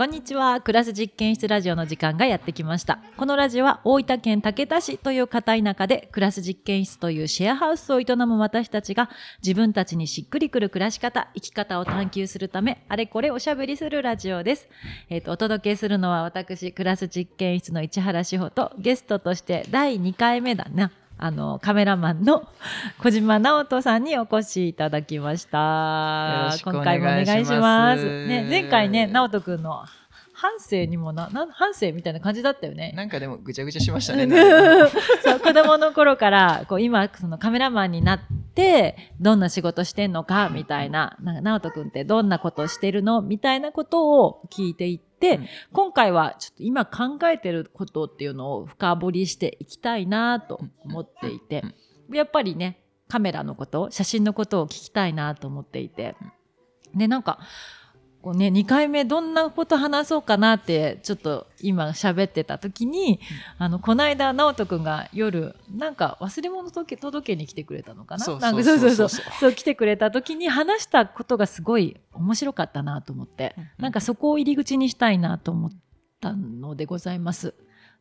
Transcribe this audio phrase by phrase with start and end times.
[0.00, 0.62] こんにちは。
[0.62, 3.00] クラス実験室ラジオの時間がやってきました。
[3.18, 9.10] このラジオは大分県竹田市という片田舎でクラス実験室というシェアハウスを営む私たちが
[9.42, 14.70] 自分たちにしっくりくる暮らし方、生き方を探求するため、あれこれおしゃべりするラジオです。
[15.10, 20.92] えっ、と、お届けするのは私、クラス実験室の市原志保とゲストとして第2回目だな。
[21.22, 22.48] あの、カメラマンの
[22.98, 26.56] 小島直人さんにお越しいただきました。
[26.64, 28.26] 今回もお願いします。
[28.26, 29.84] ね、前回ね、直人くんの
[30.40, 32.94] 半生にもな、な半生みたいな感じだったよね。
[32.96, 34.26] なんかでもぐちゃぐちゃしましたね。
[35.22, 38.20] そう、子供の頃から、こう、今、そのカメラマンになっ
[38.54, 43.20] て、どんな仕事してんのか、みたいな、なんか、直人くんってどんなことしてるの？
[43.20, 45.46] みたいなことを聞いていって、うん。
[45.72, 51.62] 今回はちょっと今考えてることっていうのを深掘りしていきたいなと思っていて、
[52.10, 56.16] やっぱりね、カメラのこと、写真のことを聞きたいなと思っていて、
[56.94, 57.38] で、なんか、
[58.22, 63.18] こうね、2回目どんなこと話そうかなって、ちょっと今喋ってた時に、
[63.56, 68.24] あの、この間、直人くんが夜、なんか忘れ物届け届けに来てくれたのかな？
[68.24, 68.90] そうなんかそうそう。
[68.90, 75.70] そうそうそうそう、来てくれた時に話したことがすごい面白かったなと思って、なんかそこを入り口にしたいなと思っ
[76.20, 77.54] たのでございます。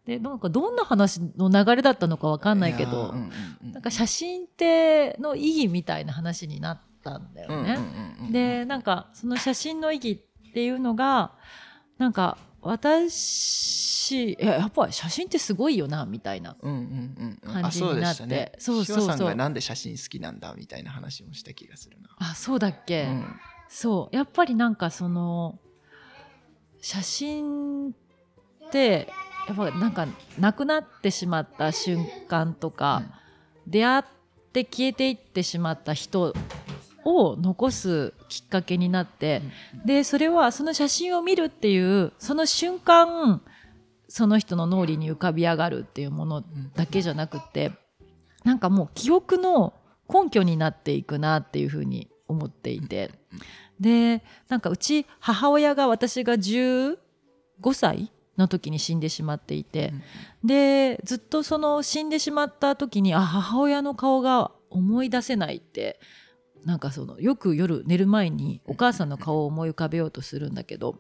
[0.06, 3.32] で、なんかどんな話の流れだったのかわかんないけど、うんうん
[3.64, 3.72] うん。
[3.72, 6.80] なんか写真っての意義みたいな話になっ
[7.10, 7.56] たんだよね。
[7.56, 8.32] うんうんうんうん。
[8.32, 11.34] でなんかその写真の意義っていうのが
[11.98, 17.54] なんか私いややっぱり写真ってすごいよなみたいなうんうんうんうん。
[17.62, 17.94] 感じになって。
[17.94, 18.52] あそうでしたね。
[18.58, 19.06] そうそうそう。
[19.06, 22.10] シワさんがなんで写真好きなんだみたいな話もした気がするな。
[22.18, 23.26] あそうだっけ、うん。
[23.68, 24.16] そう。
[24.16, 25.60] やっぱりなんかその
[26.82, 27.94] 写真っ
[28.72, 29.08] て
[29.48, 30.08] やっぱなんか
[30.40, 33.04] 亡くなってしまった瞬間とか、
[33.68, 34.04] 出会っ
[34.54, 36.34] て消えていってしまった人
[37.06, 39.42] を残すきっかけになって、
[39.86, 43.42] でそれはその写真を見るっていうその瞬間
[44.08, 46.44] その人の脳裏に浮かび上がるっていうもの
[46.76, 47.72] だけじゃなくて
[48.44, 49.74] なんかもう記憶の
[50.12, 53.12] 根拠になっていくなっていうふうに思っていて。
[53.80, 56.98] でなんかうち母親が私が15
[57.74, 59.94] 歳の時に死んでしまっていて、
[60.44, 66.00] でずっとその死んでしまった時にあ母親の顔が思い出せないって
[66.66, 70.96] なんかそのよく夜寝る前にお母さんの顔を思い浮かべようとするんだけど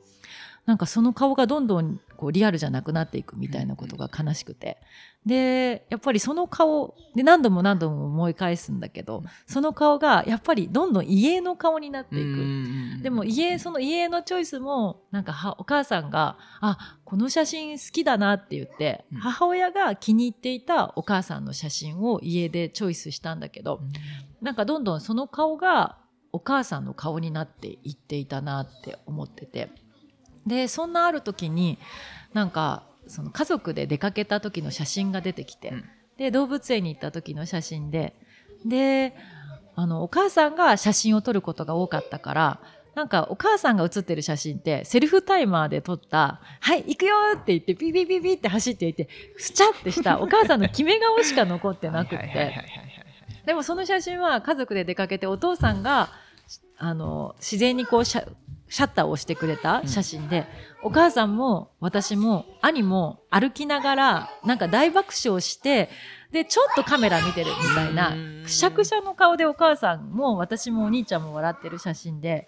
[0.69, 4.77] なんかその顔がどんどんこうリアルじゃなくなっていくみたいなことが悲しくて。
[5.25, 12.23] でやっぱりその顔で何度も何度も思い返すんだけどその顔がやっぱりどんどん家の顔になっていく。
[12.23, 19.19] うんでも家その家のチョイスもなんかはお母さんが「あこの写真好きだな」って言って、うん。
[19.19, 23.81] 母親が気に入っていたお母さんの写真を家でチョイスしたんだけど、
[24.41, 25.97] なんかどんどんその顔が
[26.31, 29.69] お母さんの顔になっていっていたなって思ってて
[30.49, 31.79] でそんなある時に
[32.33, 35.85] なんかその家族で出かけた時の写真が出てきて、うん
[36.19, 38.13] で動物園に行った時の写真で
[38.65, 39.15] で
[39.75, 42.59] あのお母さんが写真を撮ることが多かったから
[42.93, 52.53] なんかお母さんが写ってる写真ってセルフタイマーで撮った「はい行くよ!」って言ってピピピピって走っていてスチャってしたお母さんの決め顔しか残ってなくって
[53.45, 56.09] でもその写真は家族で出かけてお父さんが
[56.77, 58.03] あの自然にこう
[58.69, 60.45] シャッターを押してくれた写真で、
[60.83, 65.89] お母さんも私も兄も歩きながらなんか大爆笑して
[66.31, 68.43] でちょっとカメラ見てるみたいなうん。
[68.43, 72.47] くしゃくしゃの顔でお母さんも私もお兄ちゃんも笑ってる写真で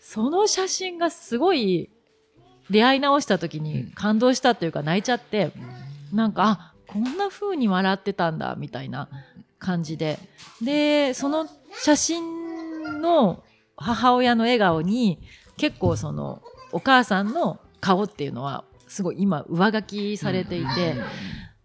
[0.00, 1.90] その写真がすごい
[2.70, 5.52] 出会い直した時に感動したというか泣いちゃって
[6.12, 9.08] なんかあこんな風に笑ってたんだみたいな
[9.58, 10.18] 感じで。
[10.62, 11.46] でその
[11.82, 13.42] 写真の
[13.78, 15.18] 母親の笑顔に
[15.56, 20.94] 結構そのお母さんの顔っていうのはすごい今上書きされていて、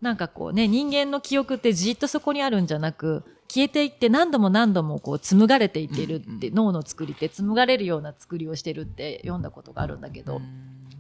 [0.01, 10.42] なんかこうね人間の記憶ってじっとそこにあるんじゃなく消えていって何度も何度もこう紡がれていってるって、脳の作りって紡がれるような作りをしてるって読んだことがあるんだけど、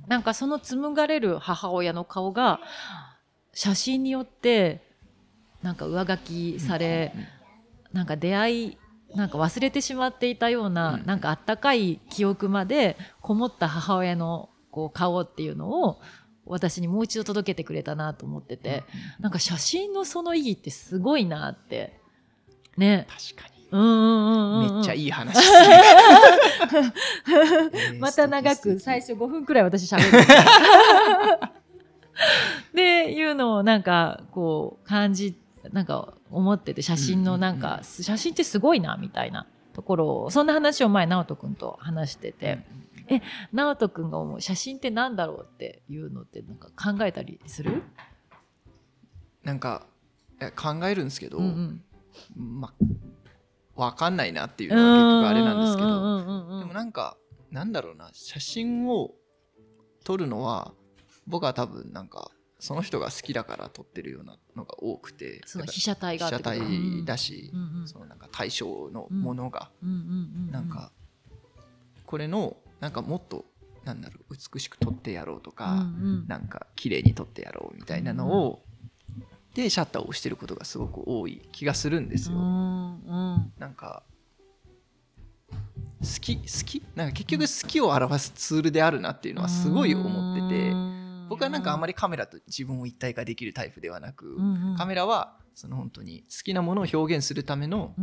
[0.07, 2.59] なんかその紡がれる母親の顔が
[3.53, 4.81] 写真によって
[5.61, 7.13] なんか上書きされ、
[7.91, 8.77] なんか出会い
[9.15, 11.05] なんか忘れてしまっていたような、うん。
[11.05, 15.99] なんかあったかい記憶までこもった母親のこう顔っていうのを
[16.45, 18.83] 私にもう一度届けてくれたなと思ってて、
[19.19, 21.99] なんか写真のその意義ってすごいなって
[22.77, 23.07] ね。
[23.09, 23.53] 確かに。
[23.71, 25.81] うんうんうんめっちゃいい話ですね
[27.99, 30.19] また長く最初5分くらい私喋る。
[32.69, 35.35] っていうのをなんかこう感じ
[35.71, 42.59] なんか思ってて写真のなんか、写真ってすごいなみたいなところをそんな話を前直人君と話してて、
[43.51, 47.83] 直人くんが思う写真ってなんだろうっていうのってなんか考えたりする？
[49.43, 49.85] なんか
[50.55, 51.83] 考えるんですけど、うん
[52.35, 52.73] ま
[53.75, 57.17] わかんないなっていううんのは結局あれなんですけど、どでもなんか
[57.49, 59.11] なんだろうな写真を
[60.03, 60.73] 撮るのは
[61.25, 70.01] 僕は多分なんかその人が好きだから撮ってるようなのが多くてその被写体が被写体だし、うんうんそのなんか対象のものが、うんうんうん
[70.45, 70.91] うんなんか
[72.05, 73.45] これのなんかもっと
[73.85, 75.81] なんだろう美しく撮ってやろうとか、うんう
[76.23, 76.27] ん。
[76.27, 78.63] なんか綺麗に撮ってやろうみたいなのを、
[79.55, 82.37] でシャッターを押してることがすごく多い気がするんですよ。
[82.37, 84.03] うんうんなんか
[86.01, 86.83] 好き好き？
[86.95, 94.37] なんか結局好きを表すツールであるなっていうのはすごい思ってて僕はなんかあんまりカメラと自分を一体化できるタイプではなく、
[94.77, 97.95] カメラはその本当に好きなものを表現するための、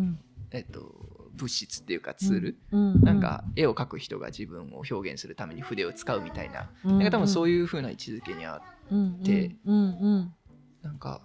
[0.50, 2.56] えっと、物質っていうかツール、
[3.02, 9.80] なんか絵を描く人が自分を表現するために筆を使うみたいな、なんか多分そういいう風な位置づけにあうんてうんう
[10.16, 10.34] ん。
[10.82, 11.20] なんか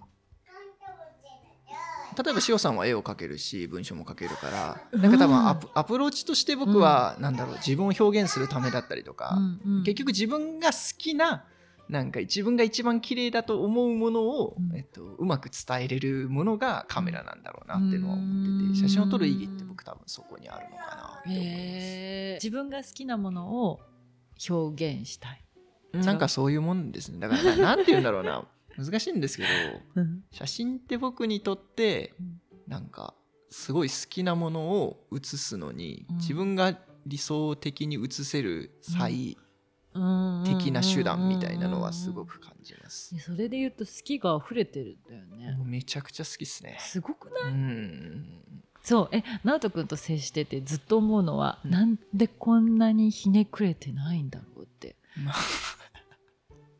[2.16, 9.34] 例えば塩さんは絵を描けるし文章も書けるからなんか多分アプアプローチとして僕はなんだろう自分を表現するためだったりとか、
[9.64, 9.82] うんうん。
[9.84, 11.44] 結局自分が好きな
[11.88, 14.76] なんか自分が一番綺麗だと思うものを、うん。
[14.76, 18.72] えっと、うまく伝えれるものがカメラなんだろうなっていうのは思ってうん。
[18.72, 21.46] て写真を撮る意義って僕多分そこにあるのかなって思います。
[21.46, 22.34] へー。
[22.34, 23.80] 自分が好きなものを
[24.50, 25.42] 表現したい。
[25.92, 27.18] なんかそういうもんですね。
[27.20, 28.44] だからな なんて言うんだろうな。
[28.76, 29.48] 難しいんですけど
[29.94, 30.24] うん。
[30.32, 32.40] 写真って僕にとってうん。
[32.66, 33.14] なんか
[33.48, 36.16] すごい好きなものを写すのに、うん。
[36.16, 39.45] 自分が理想的に写せる最うん
[40.46, 43.14] 適な手段みたいなのはすごく感じます。
[43.14, 45.58] ねそれで言うと好きが溢れてるんだよね。
[45.64, 46.76] めちゃくちゃ好きですね。
[46.80, 47.52] すごくない？
[47.52, 48.42] うん。
[48.82, 49.08] そう。
[49.12, 51.70] え直人君と接しててずっと思うのは、うん。
[51.70, 54.96] なんでこんなにひねくれてないんだろうって。
[55.24, 55.34] まあ。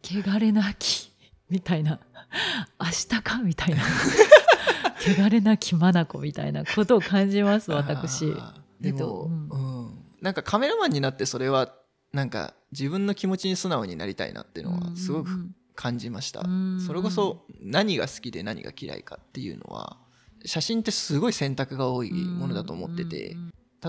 [0.04, 1.10] 汚れなき
[1.48, 2.00] みたいな。
[2.80, 3.82] 明日かみたいな。
[5.26, 8.32] 汚れなき眼みたいなことを感じます私。
[8.80, 9.86] でも、ううん。
[9.86, 10.04] ん。
[10.20, 11.74] なんかカメラマンになってそれは
[12.16, 15.28] なんか自分の気持ちに素直になりたいなっていうのはすごく
[15.74, 16.40] 感じました。
[16.40, 19.98] うんそれこそ何が好きで何が嫌いかっていうのは
[20.46, 23.36] 写真ってすごい選択が多いものだと思ってて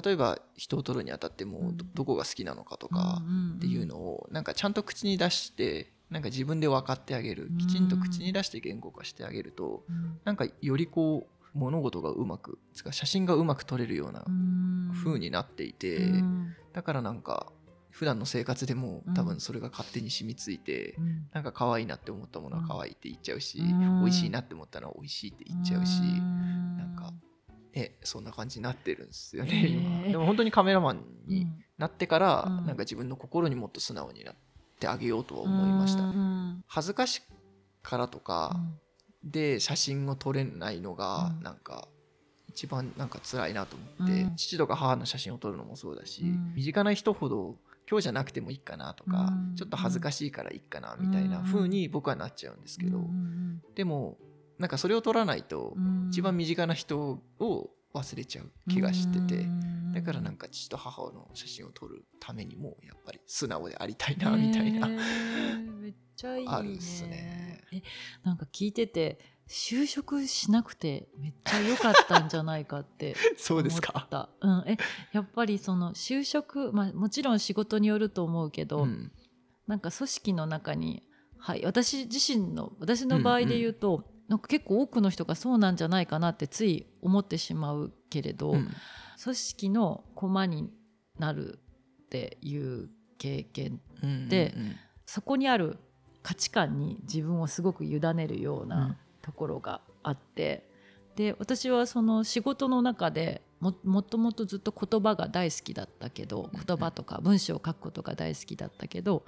[0.03, 1.77] 例えば人を撮るにあたってもうん。
[1.77, 3.21] どどこが好きなのかとか
[3.55, 7.47] っていうのをなんかちゃんと口に出してなんか自分で分かってあげる。
[7.49, 7.57] うん。
[7.57, 9.85] きちんと口に出して言語化してあげると
[10.25, 14.25] なんかよりこう物事がうまくつか写真がうまく撮れるような
[14.93, 16.11] 風になっていて
[16.73, 17.53] だからなんか
[17.97, 20.95] 普段の生活でも多分それが勝手に染みついて
[21.33, 24.01] なんか可愛いなって思ったものは可愛いって言っちゃうし、うん。
[24.01, 27.11] 美味しいなって思ったのは美味しいって言っちゃうし、なんか
[27.73, 30.11] ね、そんな感じになってるんですよね、へー今。
[30.11, 31.47] でも本当にカメラマンに
[31.79, 32.65] なってから、うん。
[32.67, 34.35] なんか自分の心にもっと素直になっ
[34.79, 37.21] てあげようとは思いました、うん恥ずかしい
[37.81, 38.59] からとか
[39.23, 41.41] で写真を撮れないのがうん。
[41.41, 41.87] なんか
[42.47, 44.35] 一番なんか辛いなと思って、うん。
[44.35, 46.53] 父とか母の写真を撮るのもそうだし、うん。
[46.53, 47.55] 身近な人ほど
[47.89, 49.55] 今日じゃなくてもいいかなとか、うん。
[49.55, 54.17] ちょっと恥ずかしいからいいかなみたいな風に僕はなっちゃうんですけど、うんでも
[54.59, 56.07] なんかそれを撮らないとうん。
[56.09, 59.93] 一番身近な人を忘れちゃう気がしてて、うん。
[59.93, 65.79] だからなんか父と母の写真を撮るためにもやっぱり素直でありたいなみたいな、へー。
[65.79, 66.51] めっちゃいいね。
[66.51, 67.63] あるっすね。
[67.71, 67.81] え
[68.23, 74.77] なんか聞いてて就職しなくてめっちゃ良かったんじゃないかって そう思った、うん、え
[75.13, 79.11] やっぱりその就職、まあ、もちろん仕事によると思うけど、うん。
[79.67, 81.03] なんか組織の中に、
[81.37, 88.69] はい、私自身の私の場合で言うと、なんか結構多くの人がそうなんじゃないかなってつい思ってしまうけれど、うん。
[89.21, 90.69] 組織の駒に
[91.17, 91.59] なる
[92.05, 93.81] っていう経験
[94.29, 94.75] でうんうん
[95.09, 95.79] そこにある
[96.21, 98.69] 価値観に自分をすごく委ねるよううん。
[98.69, 100.63] なところがあって、
[101.17, 106.63] で私はその仕事の中でももともとずっと言葉が大好きだったけどうん。
[106.65, 109.25] 言葉とか文章を書くことが大好きだったけど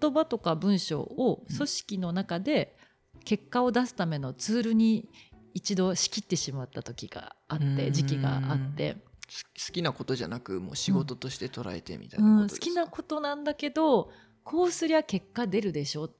[0.00, 2.76] 言葉とか文章を組織の中で
[3.24, 5.08] 結果を出すためのツールに
[5.52, 7.92] 一度仕切ってしまった時があってうん。
[7.92, 8.96] 時期があって。
[9.26, 14.10] 好きなことじゃなくもう仕事として捉えてみたいうん、好なことですか、きなことなんだけど
[14.44, 16.10] こうすりゃ結果出るでしょっ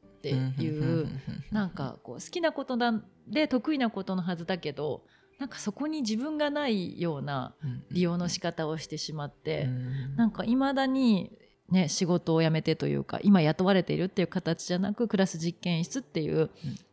[0.57, 1.09] ていう
[1.53, 5.03] なんかこう好きなことなんで得意なことのはずだけど
[5.39, 7.55] なんかそこに自分がないような
[7.91, 9.69] 利用の仕方をしてしまって、
[10.17, 11.33] なんかいまだに、
[11.69, 16.51] ね、仕事を辞めてというか今雇われているっていう形じゃなくクラス実験室っていう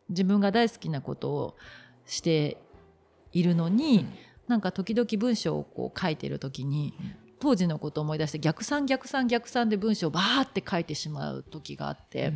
[0.09, 1.55] 自分が大好きなことを
[2.07, 2.57] して
[3.31, 4.05] いるのに、
[4.47, 4.61] なん。
[4.61, 6.93] か時々文章をこう書いてる時に、
[7.41, 12.31] 当時のことを思い出して逆算逆算逆算で文章をバーって書いてしまう時があって、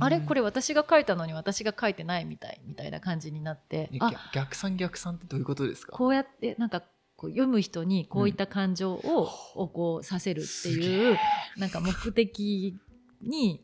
[0.00, 0.20] あれ？
[0.20, 5.92] これ私が書いたのに私が書いてないみたいみたいな感じになって逆逆算逆算ってどういうことですか？
[5.96, 6.82] こうやってなんか
[7.16, 11.16] こう読む人にこういった感情を,、をこうさせるっていう
[11.56, 12.76] なんか目的
[13.22, 13.62] に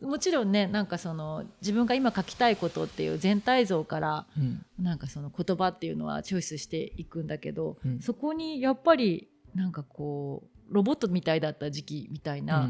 [0.00, 4.64] もちろんねなんかその自分が今書きたいことっていう全体像からうん。
[4.80, 8.00] なんかその言葉っていうのはチョイスしていくんだけど、うん。
[8.00, 12.68] そこにやっぱりなんかこうロボットみたいだった時期みたいな、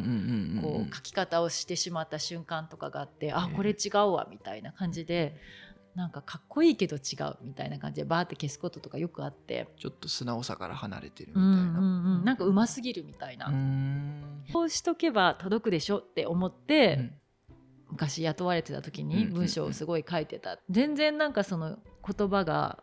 [0.93, 5.37] 書き方をしてしまった瞬間とかがあって、あええこれ違うわみたいな感じで
[5.95, 11.79] なんかかっこいいけど違うみたいな感じでバーって消すこととかよくあって、ちょっと素直さから離れてるみたいうんな。
[11.79, 13.53] うんうん、なんかうますぎるみたいな、
[14.53, 17.13] こうしとけば届くでしょって思って、うん。
[17.93, 22.83] 昔雇われてた時に文章をすごい書いてた、全然なんかその言葉が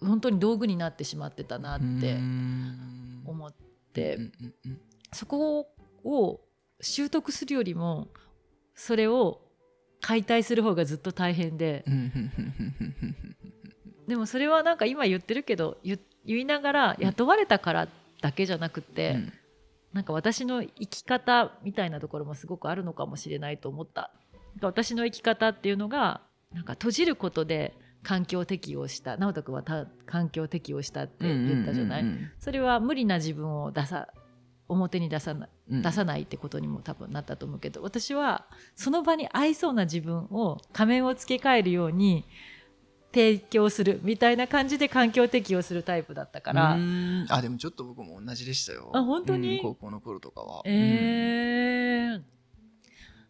[0.00, 2.18] 本当に道具になってしまってたなって
[5.12, 5.68] そこ
[6.04, 6.40] を
[6.80, 8.08] 習得するよりも
[8.74, 9.40] それを
[10.00, 11.84] 解体する方がずっと大変で。
[14.08, 17.88] でもそれはなんか今言ってるけど言言いながら雇われたから
[18.20, 19.32] だけじゃなくて、うん。
[19.92, 24.10] なんか私の生き方みたいなところもすごくあるのかもしれないと思った。
[24.60, 26.22] 私の生き方っていうのが
[26.52, 34.08] なんか閉じることで環境適応した直人君はた環境適応したって言ったじゃない、うんうんそれは無理な自分を出さ
[34.68, 42.24] 表に出さな出さないってことにも多分なったと思うけど私はその場に合いそうな自分を仮面を付け替えるように
[43.12, 46.78] 提供するみたいな感じで環境適応するタイプだったから、
[47.28, 48.90] あでもちょっと僕も同じでしたよ。
[48.94, 49.56] あ本当に？
[49.56, 50.62] うん高校の頃とかは。
[50.64, 52.14] えー。
[52.14, 52.24] うん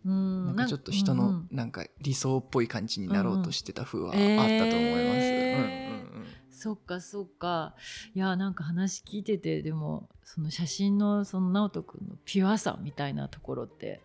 [0.05, 0.47] うん。
[0.47, 5.59] なんかちょっと人のなんか理想っぽい感じになろうとしてた風はあったとうん思います、えー。
[5.59, 7.75] うんうんうんそっかそっか。
[8.15, 14.01] いやなんか話聞いててでもその写真のその直人君のピュアさみたいなところって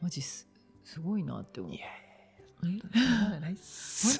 [0.00, 0.48] マジす
[0.84, 1.74] すごいなって思う。
[1.74, 1.88] いやい
[2.62, 2.80] 本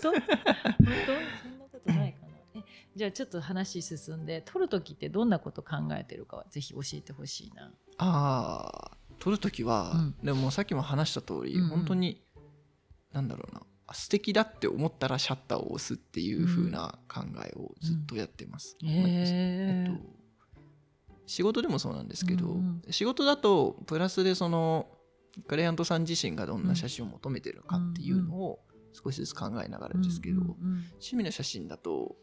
[0.02, 0.20] 当本当？
[0.28, 2.32] そんなことないかな。
[2.56, 2.62] え
[2.94, 7.72] じゃあちょっと話進んで撮る時ってどんなこと考えてるかはぜひ教えてほしいな。
[7.96, 10.14] ああ撮る時は、うん。
[10.22, 11.68] でもさっきも話した通り、うんうん。
[11.68, 12.22] 本当に
[13.12, 18.76] なんだろうなあ素敵だって思ったらシャッターを押すっていう風な考えをずっとやってます。
[18.82, 18.88] うん。
[18.88, 20.16] まあえっと
[21.26, 24.86] 仕事でもそうなんですけど、うん仕事だとプラスでその
[25.48, 28.60] クライアントさん自身がどんな写真を求めてるかっていうのを
[28.92, 30.54] 少しずつ考えながらですけど、うんうん
[30.92, 32.16] 趣味の写真だと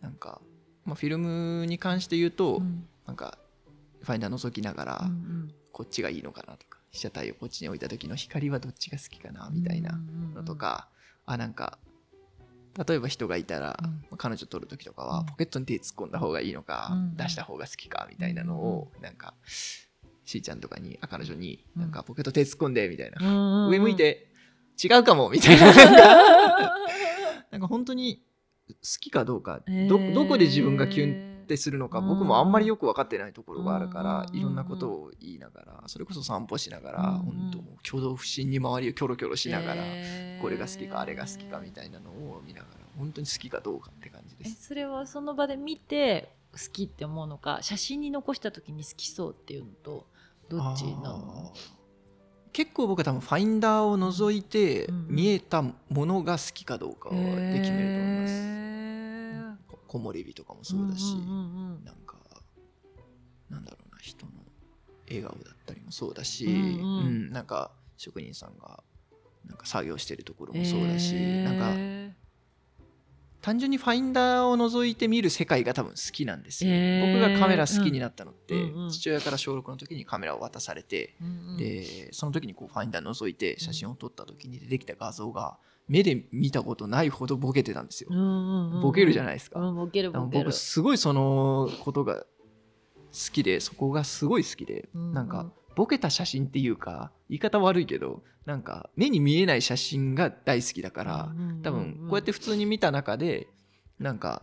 [0.00, 0.40] なんか、
[0.84, 2.86] まあ、フィルムに関して言うと、うん。
[3.06, 3.38] なんか
[4.02, 10.00] ファインダー覗きながら、うんこっちがいいのかなとか被写体をこっちに置いた時の光はどっちが好きかなみたいな
[10.34, 10.88] のとか、
[11.26, 11.78] あなんか
[12.88, 13.90] 例えば人がいたら、うん。
[13.90, 15.08] まあ彼女撮る時とかうん。
[15.10, 17.16] はポケットに手突っ込んだ方がいいのか、うん。
[17.18, 19.34] 出した方が好きかみたいなのを、なんか
[20.24, 24.28] しーちゃんとかにあ彼女になんかポケット手突っ込んでみたいな、うん上向いて
[24.82, 25.66] 違うかもみたいな。
[25.66, 26.74] なんか
[27.50, 28.22] なんか本当に
[28.68, 32.08] 好きかどうか、どどこで自分がキュンってするのかうん。
[32.08, 34.38] 僕もあんまりよく分かってないところがあるからうん。
[34.38, 37.18] いろんなことを言いながらそれこそ散歩しながらうん。
[37.18, 39.82] 本当もう挙動不審に周りをキョロキョロしながら
[40.42, 44.66] これが好きかあれが好きかみたいなのを見ながら本当に好きかどうかって感じでえす。
[44.66, 50.06] それはその場で見て好きって思うのか写真に残した時に好きそうっていうのと
[50.48, 51.52] どっちなの？
[52.52, 55.06] 結構僕は多分ファインダーを覗いてうん。
[55.08, 55.74] 見えたも
[56.06, 58.75] のが好きかどうかで決めると思います。
[59.86, 61.24] 木漏れ日とかもそうだし、んんう
[61.80, 62.16] んなんか
[63.48, 64.32] なんだろうな人の
[65.08, 66.60] 笑顔だったりもそうだし、うんうん。
[66.60, 68.82] うんなんか職人さんが
[69.46, 72.12] なんか作業してるところもそうだし、なんかへ
[73.46, 76.72] 単純にファインダーを覗いて見る世界が多分好きなんですよ。
[77.06, 78.90] 僕がカメラ好きになったのって、うんうん。
[78.90, 81.56] 父親から小6の時にカメラを渡されて、ーうんうん。
[81.56, 88.08] でその時にこうファインダー覗いて写真を撮った時に出てきた画像が目で見たことないほどボケてたんですよ。
[88.10, 89.60] うんうんうんボケるじゃないですか。
[89.60, 90.46] うんボケるボケる。
[90.46, 92.26] 僕すごいそのことが好
[93.32, 95.14] きでそこがすごい好きで、うんうん。
[95.14, 103.46] なんかボケた写真っていうか言い方悪いけどなんか目に見えない写真が大好きだから、多分こうやって普通に見た中で
[104.00, 104.42] なんか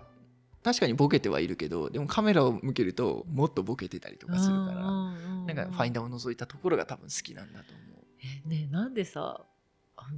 [0.63, 8.05] 確かにボケてはいるけどでもカメラを向けるともっとボケてたりとかするから、なんかファインダーを覗いたところが多分好きなんだと思う。
[8.45, 9.41] えねえなんでさ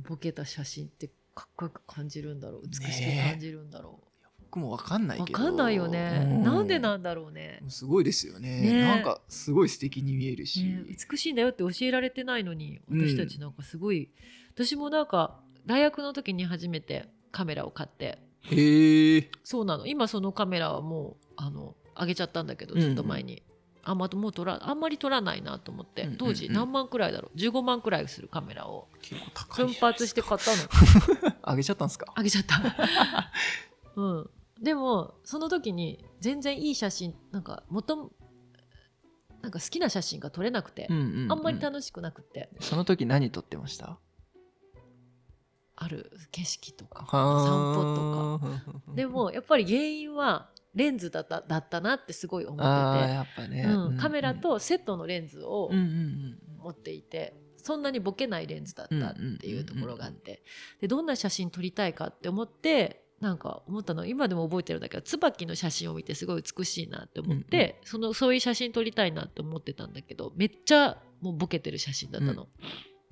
[0.08, 2.62] ボケた写真ってかっこよく感じるんだろう？
[2.68, 4.00] 美しく感じるんだろ
[4.56, 5.38] 僕も分かんなうわいけど。
[5.38, 7.62] かんないよね、うなんでなんだろうね。
[7.68, 8.62] すごいですよね。
[8.62, 8.82] ね。
[8.84, 13.08] なんかすごい素敵に見えるし、ね美しいんだよって教えられてないのにうん。
[13.08, 14.10] 私たちなんかすごい、
[14.54, 18.20] 私もなんか大学の時に初めてカメラを買って。
[18.42, 19.30] へえ。
[19.44, 19.86] そうなの。
[19.86, 22.88] 今そのカメラはもうあのあげちゃったんだけどうんうん。
[22.88, 23.44] ずっと前に、
[23.84, 26.18] あまもう撮らあんまり撮らないなと思って、うんうんうん。
[26.18, 28.88] 当時何万くらいだろう？15万くらいするカメラを。
[29.50, 31.36] 奮発して買ったの。
[31.44, 32.12] あげちゃったんですか？
[32.16, 33.32] あげちゃった。
[34.02, 34.30] うん
[34.62, 38.12] でもその時に全然いい写真なんか元
[39.42, 41.32] なんか好きな写真が撮れなくて、うんうんうん。
[41.32, 42.50] あんまり楽しくなくて。
[42.62, 44.00] その時何撮ってました？
[45.76, 48.94] ある景色とか散歩とか。
[48.96, 60.44] でもやっぱり原因はレンズだっただったなってすごい思ってあーやっぱね、て、うん、カメラとセットのレンズをうんうんうん持っていてそんなにボケないレンズだったっていうところがあって。
[60.82, 72.48] でどんな写真撮りたいかって思ってなんか思ったの今でも覚えてるんだけど椿の写真を見てすごい美しいなって思って、そのそういう写真撮りたいなって思ってたんだけどめっちゃもうボケてる写真だったの、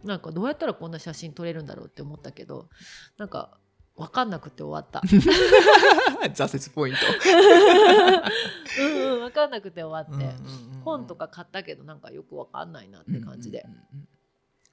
[0.04, 2.70] なんかどうやったらこんな写真撮れるんだろうって思ったけど
[3.18, 3.58] なんか
[3.96, 5.02] 分かんなくて終わった。
[6.30, 7.00] 挫折ポイント。
[8.82, 14.08] うん、うん、分かんなくて終わって、うんうんうん本とか買ったけどなんかよく分かんないなって感じで、うんうんうん。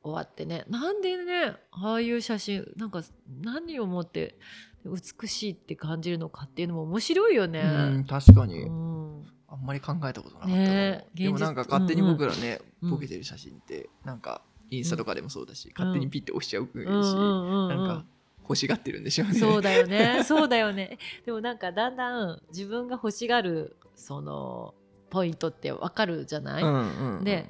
[0.02, 0.64] 終わってね。
[0.68, 3.02] なんでねああいう写真なんか
[3.42, 4.38] 何をもって
[4.84, 7.60] 美しいって感じるのかっていうのも面白いよね。
[7.60, 9.26] うん確かに、うん。
[9.48, 12.94] あんまり考えたことなかったねえでもなんか勝手に僕らね、うんうん。
[12.94, 17.68] ボケてる写真ってなんかインスタとかでもそうだし、勝手にピッて押しちゃうし、うんうんうんうん。
[17.68, 18.04] なんか
[18.42, 19.34] 欲しがってるんでしょうね。
[19.34, 20.22] そうだよね。
[20.26, 20.98] そうだよね。
[21.26, 24.74] でもなんかだんだん自分が欲しがるその
[25.10, 27.24] ポイントってわかるじゃない、うんうんうんうん。
[27.24, 27.48] で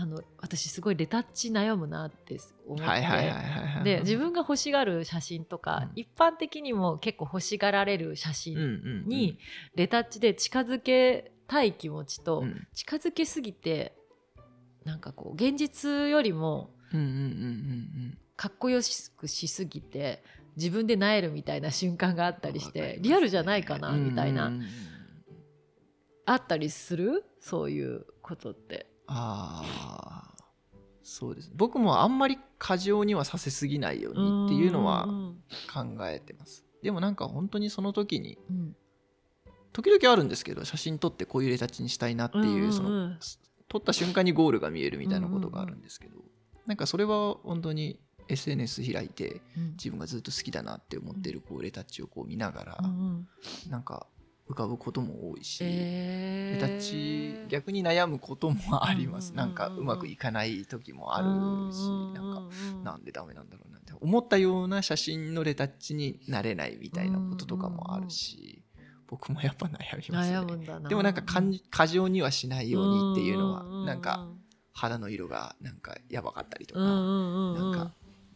[0.00, 2.38] あの私すごいレタッチ悩むなって
[2.68, 2.84] 思って。
[3.82, 6.00] で自分が欲しがる写真とか、うん。
[6.00, 9.38] 一般的にも結構欲しがられる写うん真に
[9.74, 12.68] レタッチで近づけたい気持ちと、うん。
[12.74, 13.96] 近づけすぎて
[14.84, 16.70] なんかこう現実よりも
[18.36, 18.78] かっこよ
[19.16, 20.22] くしすぎて
[20.56, 24.68] 自分でなえるみたいな瞬間があったりしてリアルじゃないかなうんみたいな、うんうんうん。
[26.24, 27.24] あったりする？
[27.40, 28.86] そういうことって。
[29.08, 30.34] ああ
[31.02, 35.36] そうです僕もあんまり過剰にはさせすぎないようにっていうのはん
[35.72, 36.64] 考えてます。
[36.82, 38.76] でもなんか本当にその時にうん。
[39.72, 42.72] 時々あるんですけど写真撮ってこういうレタッチにしたいなっていう,、うんうんうん。
[42.72, 43.16] その
[43.68, 46.16] 撮った瞬間にゴールが見えるみたいなことがあるんですけど、
[46.66, 49.70] なんかそれは本当に SNS 開いてうん。
[49.72, 53.28] 自分がずっと好きだなって思ってるこうレタッチをこう見ながら、うんうん。
[53.70, 54.06] なんか
[54.48, 56.60] 浮かぶことも多いし、えー。
[56.60, 59.54] レタッチ逆に悩むこともあります、うんうんうんうん。
[59.54, 62.84] なんかうまくいかない時もあるし、うんなんかうん。
[62.84, 68.62] なんでダメなんだろうなって思ったような写真のレタッチになれないみたいなこととかもあるし、
[69.06, 70.88] 僕もやっぱ悩みますね。
[70.88, 74.26] でもなんかかん過剰にはしないようにっていうのはんんんなんか
[74.72, 77.72] 肌の色がなんかやばかったりとか、うんうんうん。
[77.72, 77.92] なんか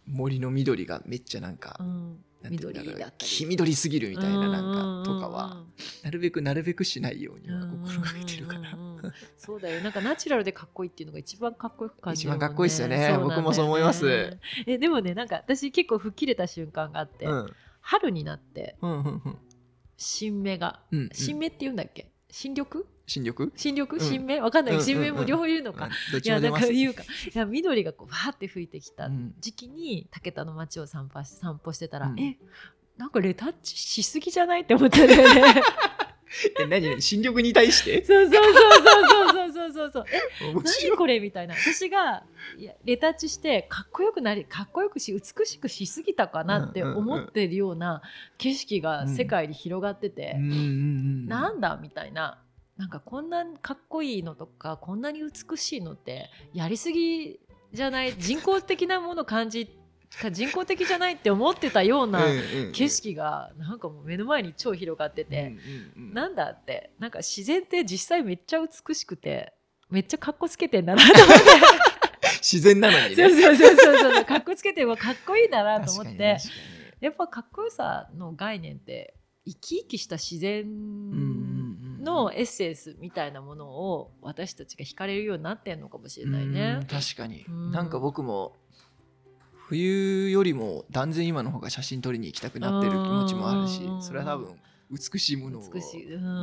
[0.07, 3.13] 森の緑がめっちゃなんか、うん緑だったり。
[3.19, 5.65] 黄緑すぎるみたいななんかとかは
[6.03, 8.73] なるべくなるべくしないようには心がけてるかな。
[8.73, 9.13] うんうんうんうん。
[9.37, 9.81] そうだよ。
[9.83, 12.97] なんかナチュラルでかっこいいっていうのが一番かっこよく感じるね、一番かっこいいですよね。
[12.97, 14.39] そうなんだよ僕もそう思います。
[14.67, 17.53] えでもねなんか私結構吹っ切れた瞬間があって、うん。
[17.81, 19.39] 春になってうんうんうん。
[19.97, 20.81] 新芽が。
[20.93, 21.11] うんうん。
[21.13, 22.13] 新芽って言うんだっけ？
[22.31, 22.85] 新緑？
[23.07, 23.53] 新緑？
[23.57, 23.97] 新緑？
[23.97, 24.01] ん。
[24.01, 24.41] 新芽？
[24.41, 25.89] わかんない、うん新芽も両方言うのか、
[26.23, 27.03] いやなんか言うか。
[27.03, 29.35] いや緑がこうわーって吹いてきたうん。
[29.41, 32.21] 時期に武田の街を散歩し散歩してたら、うん。
[32.21, 32.39] え
[32.97, 35.63] なんかレタッチしすぎじゃないって思ったんだよね。
[36.59, 37.03] え何何？
[37.03, 38.05] 新緑に対して？
[38.05, 38.67] そうそうそうそ
[39.27, 40.05] うそうそうそうそう。
[40.11, 40.55] え
[40.89, 41.55] 何これみたいな。
[41.55, 42.23] 私が
[42.57, 48.01] いやレタッチしてかっこよくなりかっこよくし美しくしすぎたかなって思ってるような
[48.39, 51.27] 景色が世界に広がってて、うんうんうん。
[51.27, 52.39] なんだみたいな
[52.79, 57.39] なんかこんなかっこいいのとかこんなに美しいのってやりすぎ
[57.73, 58.15] じゃない？
[58.19, 59.69] 人工的なもの感じ
[60.21, 62.23] か人工的じゃないって思ってたような
[62.73, 65.55] 景色がなんかもう目の前に超広がってて、
[65.97, 66.91] なんだって？
[66.99, 69.53] なんか自然って実際めっちゃ美しくて
[69.91, 71.45] めっちゃかっこつけてんだなと思って。
[72.43, 74.25] 自然なのにそうねそうそうそうそう。
[74.25, 76.39] かっこつけてわかっこいいんだなと思って。
[77.01, 80.67] やっぱかっこよさの概念って生き生きした自然
[82.03, 86.87] のエッセンスみたいなものを私たちが惹かれるようになってんのかもしれないうんね。
[86.91, 87.45] 確かに。
[87.49, 87.71] うん。
[87.71, 88.57] なんか僕も
[89.69, 94.03] 冬よりも断然今の方が写真撮りに行きたくなってる気持ちもあるしうん。
[94.03, 94.57] それは多分
[94.91, 95.63] 美しいものを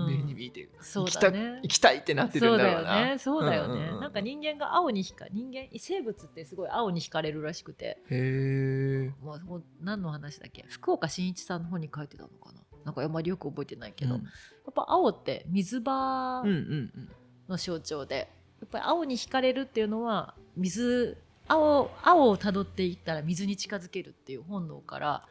[0.07, 1.59] 目に見てそう行きただね。
[1.61, 3.19] 行きたいってなってるそうだよんだろうなね。
[3.19, 4.01] そうだよね、うんうんうん。
[4.01, 8.01] なんか人間が青に惹か人間生物ってすごい青に惹かれるらしくて。
[8.09, 10.65] へえもうもう何の話だっけ？
[10.67, 16.55] 福岡伸一さんの本に書いてたのかななんかあんまりよく覚えてないけど、やっぱ青って水場うんうんう
[16.99, 17.09] ん。
[17.49, 18.29] の象徴で
[18.61, 25.27] やっぱり青に惹かれるっていうのは水青青をたどっていったら水に近づけるっていう本能から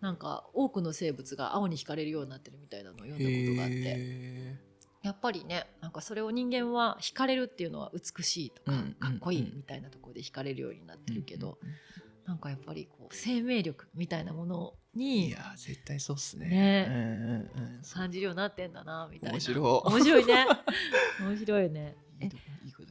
[0.00, 3.74] なんか多くの生物が青に惹かれるようになってるみたいなのを読んだことがあって。
[3.76, 4.56] へ
[5.02, 11.74] やっぱりねなんかそれを人間は惹かれるっていうのは美しいとか、うんかっこいうんいみたいなところで惹かれるようになってるけど、うんうん
[12.30, 16.48] なんかやっぱりこう生命力みたいなものうんいにやー絶対そうっすね。
[16.48, 16.86] ね。
[16.88, 17.82] うんうんうん。
[17.92, 19.34] 感じるようになってんだなみたいな。
[19.34, 19.92] 面白い。
[19.92, 20.46] 面白いね。
[21.20, 21.96] 面白いね。
[22.20, 22.28] いい
[22.66, 22.89] いいこと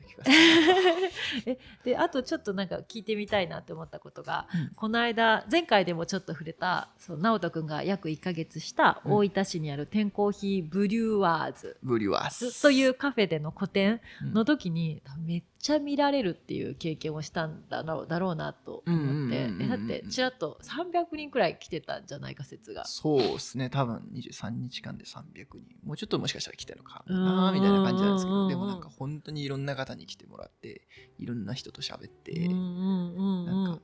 [1.46, 4.72] えであとちょっとなんか聞いてみたいなって思ったことが、うん。
[4.76, 9.14] この間前回でもちょっと触れたそう直人君が約1ヶ月したうん。
[9.14, 11.78] 大分市にある天コーヒーブリュワーズ。
[11.84, 14.34] ブリュワースというカフェでの個展うん。
[14.34, 19.68] の時にめっちゃ見られるっていう経験をしたんだろうだろうなと思って。
[19.68, 22.86] だってちらっと300人くらい来てたんじゃないか説が。
[22.86, 25.76] そうですね多分23日間で300人。
[25.84, 27.22] もうちょっともしかしたら来たのかうんうん。
[27.22, 30.82] うんなみたいな感じなんですけうんうんうんどでもなんか本当にいろんな方に来てもらって
[31.18, 33.64] いろんな人と喋って、うんうんうんうん。
[33.64, 33.82] なんか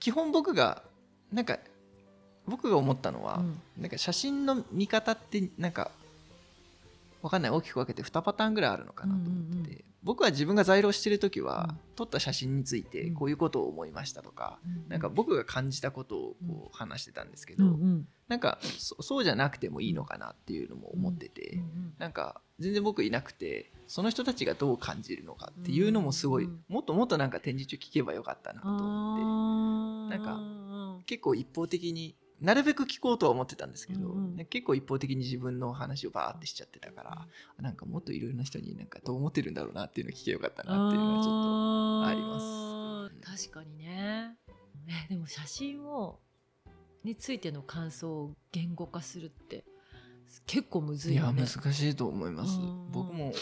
[0.00, 0.82] 基本僕が
[1.32, 1.58] なんか
[2.46, 3.60] 僕が思ったのは、うん。
[3.78, 5.90] なんか写真の見方ってなんか
[7.22, 7.50] わかんない。
[7.50, 9.84] 大きく分けて2パターンぐらいあるのかなと思ってて、うんうんうん。
[10.02, 11.78] 僕は自分が在庫してる時は、うん。
[11.96, 13.14] 撮った写真についてうん。
[13.14, 18.08] こういうことを思いましたとか、うんなんか僕が感じたことをこう話してたんですけど、うんうん。
[18.28, 21.94] なんかそそうじゃなくてもいいのかなっていうのも思ってて、うんうん。
[21.98, 26.60] なんか全然僕いなくてその人たちがどう感じるのかっていうのもすごい、うん。
[26.68, 30.16] もっともっとなんか展示中聞けばよかったなと思って。
[30.16, 34.36] なんかうん結構一方的になるべく聞こうとは思ってたんですけど、うんうん。
[34.36, 37.26] ね結構一方的に自分の話をバーってしちゃってたから、
[37.58, 43.48] なんかもっといろいろな人になんかどう思ってるんだろうなっていうのを聞けばよかったなっていうのはちょっとあります。
[43.48, 44.36] 確かにね。
[45.08, 46.20] えでも写真を
[47.02, 49.64] についての感想を言語化するって
[50.46, 52.56] 結構むずいいや難しいと思います。
[52.60, 52.92] うん。
[52.92, 53.32] 僕も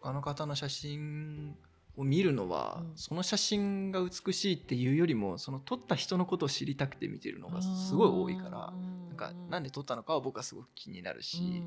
[0.00, 1.56] 他の方の写真
[1.96, 2.92] を見るのは、うん。
[2.96, 8.72] その写真が美しいっていうよりもその撮った人のことを知りたくて見てるのがすごい多いから
[9.08, 11.62] なんかなんで撮ったのかは僕はすごく気になるし、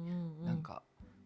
[0.46, 0.84] なんか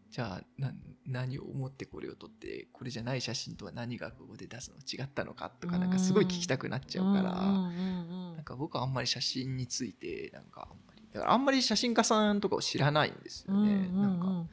[0.10, 0.72] じゃあな
[1.06, 4.78] 何を思ってこれを撮ってこれじゃない写真とは何がここで出すの？
[4.78, 11.04] 違ったのかとかなんかすごい聞きたくなっちゃうから、なんか僕はあんまり写真についてなんかあんまり。
[11.14, 13.88] だからあんまり写真家さんとかを知らないんですよね。
[13.94, 14.48] なんか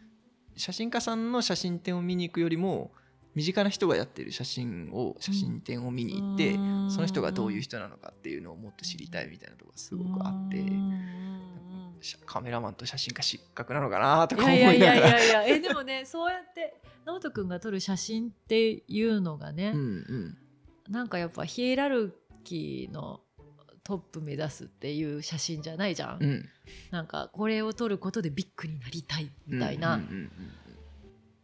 [0.57, 2.91] 写真家さんの写真展を見に行くよりも
[3.35, 6.55] 身近な人がやってる写真を写真展を見に行って、
[6.93, 10.63] その人がどういう人なのかっていうのをもっと知りたいみたいなところがすごくあって、
[12.03, 15.21] しカメラマンと写真家失格なのかなとか思いやいやいいながら。
[15.21, 15.57] やいや。
[15.57, 16.75] えでもね そうやって
[17.07, 20.93] 直人君が撮る写真っていうのがね、うんうん。
[20.93, 23.22] なんかやっぱヒエラルキーの
[23.85, 26.49] トップ目指すっていう写真じゃないじゃん、うん。
[26.91, 30.31] なんかこれを撮ることでビッグになりたいみたいな、うんうんうん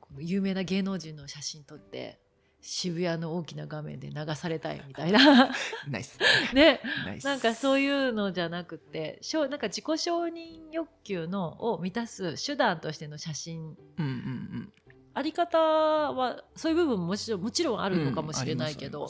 [0.01, 2.19] この有名な芸能人の写真撮って
[2.61, 5.19] 渋谷の大きな画面で流されたいみたいな。
[5.45, 5.49] う
[5.89, 6.19] んナイス
[6.55, 6.81] ね。
[7.05, 13.77] ナイスなんかそういうのじゃなくてなんか自己承認欲求のを満たす手段としての写真。
[13.99, 14.73] うんうん
[15.15, 19.09] あり方はそういう部分ももちろんああるのかもしれないけど、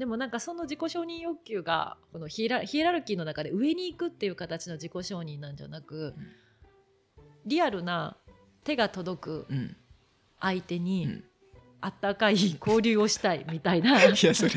[0.00, 6.26] でもなんかその自己承認欲求がこのヒエラヒエラルキーの中で上に行くっていう形の自己承認なんじゃなく、うん
[7.46, 8.18] リアルな
[8.64, 9.76] 手が届くうん。
[10.40, 11.24] 相手にうん。
[11.82, 14.50] あったかい交流をしたいみたいな、 いやそれ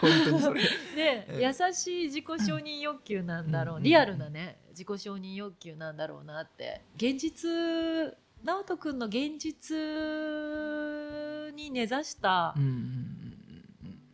[0.00, 0.62] 本当にそれ。
[0.94, 1.40] ね、うん。
[1.40, 3.82] 優しい自己承認欲求なんだろう、うん。
[3.82, 6.82] リアルなね自己承認欲求なんだろうなって。
[6.96, 7.50] 現実
[8.44, 9.76] 直人君の現実
[11.54, 12.54] に根ざした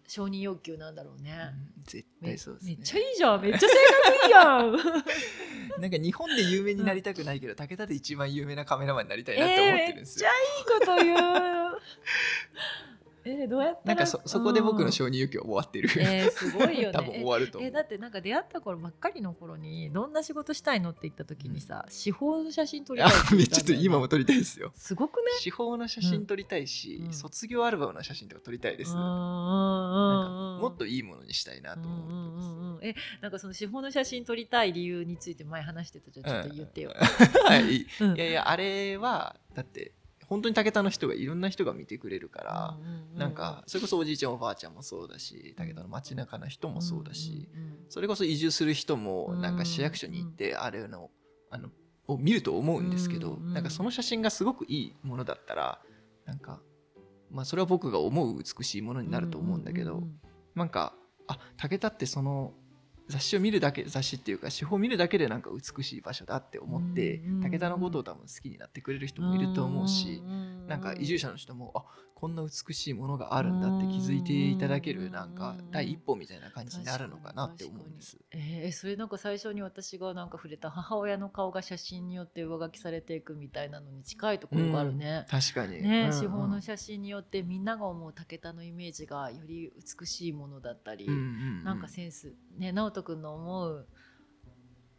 [0.07, 1.33] 承認欲求なんだろうね。
[1.69, 4.73] うん絶め対そうですねめっちゃいいじゃんめっちゃ性格いいやん
[5.81, 10.31] なんか日本で有名になりたくないけど、武田で一番有名なカメラマンになりたいなって思ってるんですよ。
[10.59, 11.19] いいこと言う
[13.27, 13.95] えーどうやったら？
[13.95, 15.89] なんかそそこで僕のうん承認欲求は終わってる。
[15.99, 16.93] えーすごいよね。
[16.95, 17.61] 多分終わると。
[17.61, 24.73] えだってなんか出会った頃ばっかりの頃にどんな仕事したいのって言った時にさ、司法の写真撮りたいあって言めっちゃったんだよね今も撮りたいですよ。
[24.75, 27.13] すごくね司法の写真撮りたいし、うん。
[27.13, 28.93] 卒業アルバムの写真とか撮りたいです。
[28.93, 28.99] うん。
[28.99, 32.47] なんうんうんかもっといいものにしたいなと思ってうんます。
[32.47, 36.27] うんうんうんえなんかその司法の写真撮りたい理由について前話してたじゃん。
[36.27, 36.93] ちょっと言ってよ、
[37.47, 38.15] はい、いうん。
[38.17, 39.93] やいやあれはだって
[40.29, 42.77] 本当に武田の人がいろんな人が見てくれるから、
[43.15, 47.49] うなんかそれこそおじいちゃんおばあちゃんもそうだし武田の街中の人もそうだし、
[47.89, 51.11] それこそ移住する人もなんか市役所に行ってあれの
[51.51, 51.69] あの
[52.07, 55.81] を見ると思うんですけど、うなんかその写真がすごくいいものだったら
[56.27, 56.61] なんか、
[57.31, 60.09] まあ、それは僕が思う美しいものになると思うんだけど、う
[60.55, 60.95] なんか
[61.27, 62.53] あ武田ってその
[63.09, 67.51] 雑誌を見るだけ雑誌っていうか手法を見るだけでなんか美しい場所だって思って、うんうんうん。
[67.51, 78.17] 武田のことを多分好きになってくれる人もいると思うし、んんなんか移住者の人もあこんな美しいものがあるんだって気づいていただけるなんか第一歩みたいな感じになるのかなって思うんです。
[78.31, 85.27] えー、それなんか最初に私がなんか触れた母親の顔が写真によって上書きされていくみたいなのに近いところがあるね。
[85.29, 85.83] 確かに。
[85.83, 93.87] ね、司法の写真によってみんなが思う武田のイメージがより美しいものだったり、なんかセンスね直人君の思う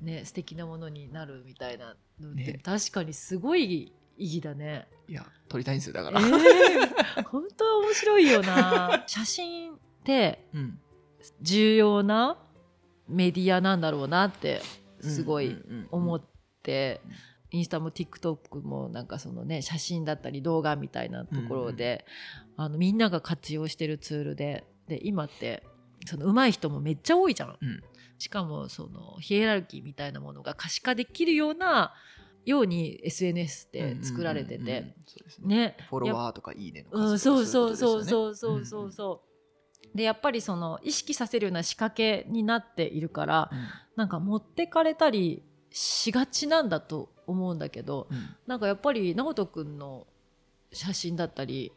[0.02, 4.88] ね素敵なものになるみたいなのって、ね確かにすごい意義だね。
[5.08, 6.22] いや撮りたいんですよだえから。
[6.22, 9.04] ー、本当面白いよな。
[9.08, 10.80] 写真ってうん
[11.42, 12.38] 重要な
[13.08, 14.62] メディアなんだろうなって
[15.02, 15.58] すごい
[15.90, 17.02] 思っって、
[17.52, 22.06] インスタも TikTok もなんかそのね写真だったり動画みたいなところで、
[22.58, 25.64] あのみんなが活用してるツールでで今って
[26.06, 27.58] その上手い人もめっちゃ多いじゃん。
[27.62, 27.84] うん
[28.18, 31.94] しかもそのヒエラルキーみたいなものが可視化できるような
[32.46, 34.64] ように SNS って作られてて。
[34.64, 34.96] ね。
[35.42, 35.78] ね。
[35.90, 39.22] フォロワーとかいいねのうん、数とかそうそういそうそうそうそうそ
[39.94, 39.98] う。
[39.98, 43.60] でやっぱりその意識させるような仕掛けになっているからうん。
[43.96, 48.36] なんか持ってかれたりしがちなんだと思うんだけどうん。
[48.46, 50.06] なんかやっぱり直人君の
[50.72, 51.72] 写真だったり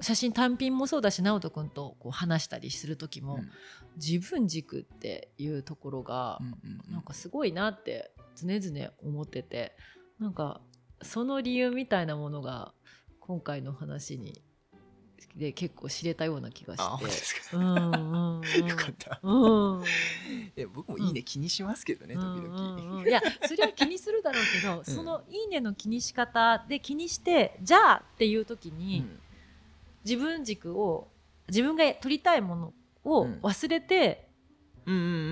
[0.00, 3.50] 写真単品もそうだし直人君とこう話したりする時も、うん。
[3.96, 6.92] 自分軸っていうところがうんうんうん。
[6.92, 9.74] なんかすごいなって常々思ってて
[10.20, 10.60] なんか
[11.02, 12.72] その理由みたいなものが
[13.20, 14.42] 今回の話に
[15.36, 17.40] で結構知れたような気があ本当でして。
[17.42, 17.58] すか？
[17.58, 19.20] うんうんうんよかった。
[19.22, 19.84] うん。
[19.84, 23.08] いや僕もいいね気にしますけどね時うんうん々うん。
[23.08, 24.84] いやそれは気にするだろうけど、ん。
[24.84, 29.20] その「いいね」の気にし方で気にしてじゃあっていう時に、うん。
[30.04, 31.08] 自分軸を
[31.48, 33.38] 自分が取りたいものをうん。
[33.42, 34.28] 忘れて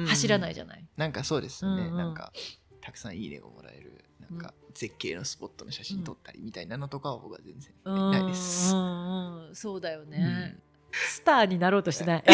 [0.07, 0.87] 走らないじゃない？
[0.97, 2.33] なんかそうですよね、なんか
[2.81, 8.75] たくさんいいねをもらえるなんか絶景のスポットの写真撮ったりみたいなのとかは僕は全然うんないです。
[8.75, 10.63] うんうんそうだよね、うん
[10.93, 12.25] スターになろうとしてない。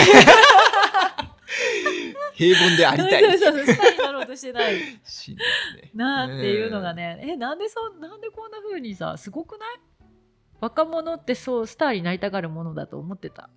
[2.35, 4.75] 平凡でありたいそうそうスターになろうとしてない
[5.05, 5.45] シーンで
[5.81, 5.91] すね。
[5.95, 9.81] なあっていうのがね、えなんでそなんでこんな風にさすごくない？
[10.61, 13.51] 若者ってそうスターになりたがるものだと思ってた、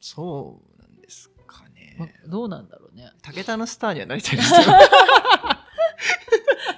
[0.00, 1.64] そうなんですか
[1.98, 2.14] まね。
[2.28, 4.60] どうなんだろうね武田のスターにはなりたいですよ。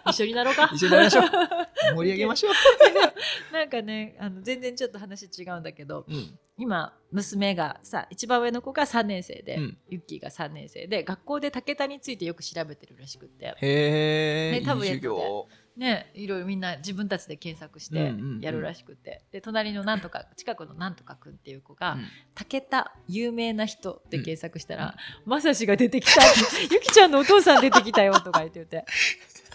[0.08, 0.70] 一緒になろうか。
[0.72, 1.24] 一緒になりましょう。
[1.96, 2.52] 盛り上げましょう。
[3.52, 6.38] なんかねあの全然ちょっと話違うんだけどうん。
[6.58, 9.78] 今娘がさ一番上の子が3年生で、うん。
[9.88, 13.54] ユッキーが3年生で学校で武田についてよく調べてるらしくって。
[13.60, 15.48] へえ、ねタブレットで授業。
[15.76, 18.40] ねいろいろみんな自分たちで検索してうんうんうん。
[18.40, 22.06] やるらしくて、で隣のなんとか近くのなんとかくんっていう子が、うん。
[22.34, 26.22] 武田有名な人って検索したら、まさしが出てきた
[26.70, 28.84] ゆき ちゃんのお父さん出てきたよとか言ってて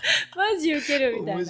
[0.36, 1.44] マジウケるみたいな。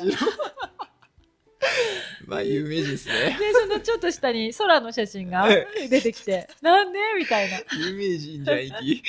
[2.26, 3.38] まあ有名人ですね。
[3.40, 5.48] でそのちょっと下に空の写真が
[5.90, 9.04] 出てきて「なんで?」みたいな有名人じゃん、いき。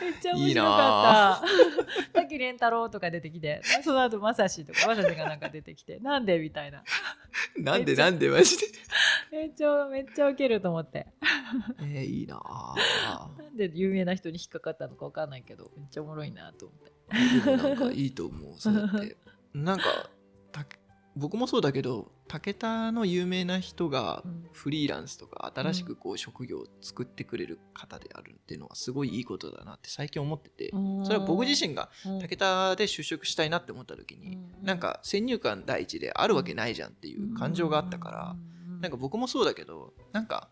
[0.00, 6.84] めっちゃ面白かった滝蓮太郎とか出てきてその後まさしとかまさしがなんか出てきて「なんで?」みたいな
[7.56, 8.66] なんでなんでマジで？
[9.32, 11.08] めっちゃめっちゃウケると思って
[11.80, 16.92] えー、いいなあなんで有名な人に引っかかったのかわかんないけどめっちゃおもろいなと思って
[17.44, 19.16] でもなんかいいと思う そうやって。
[19.54, 19.84] なんか
[20.52, 20.64] た
[21.16, 24.44] 僕もそうだけど武田の有名な人がうん。
[24.52, 30.70] フリーランスとか新しくこう職業を作ってくれる方であるっていうのはすごいいいことだなって最近思ってて。
[31.04, 38.36] それは僕自身が身武田で就職したいなって思った時になんか先入観第一であるわけないじゃんっていう感情があったから
[38.80, 40.48] なんか僕もそうだけどなんか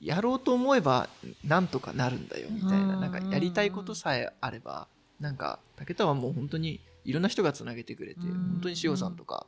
[0.00, 1.08] やろうと思えば
[1.44, 2.88] なんとかなるんだよみたいうん。
[2.88, 4.88] ななんかやりたいことさえあれば
[5.20, 8.50] なんか武田はもう本当にいろんな人がつなげてくれてうん。
[8.52, 9.46] 本当に塩さんとか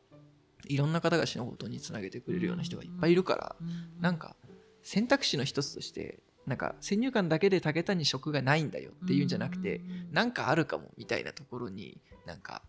[0.67, 3.57] いろんな方が仕事につなげてくれるような人がいっぱいいるから
[4.01, 4.37] なんか
[4.83, 9.81] 選択肢の一つとしてなんか先入観だけで武田に職がないんだよっていうんじゃなくて
[10.11, 12.63] なんかあるかもみたいなところになんか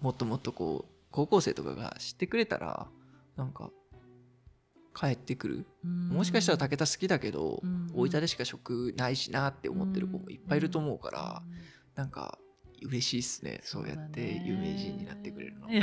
[0.00, 2.86] もっともっとこう高校生とかが知ってくれたら
[3.36, 3.70] なんか
[4.94, 5.66] 帰ってくる。
[5.84, 7.90] もしかしたら武田好きだけどうん。
[7.94, 11.42] 大分でしか職ないしなって思ってる子もいっぱいいると思うから
[11.96, 12.38] なんか
[12.82, 13.60] 嬉しいっすね。
[13.62, 15.70] そうやって有名人になってくれるの。
[15.70, 15.76] い。
[15.76, 15.82] や